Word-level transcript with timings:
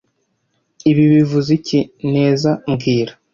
Ibi 0.89 1.03
bivuze 1.13 1.49
iki, 1.59 1.79
neza 2.13 2.49
mbwira 2.71 3.13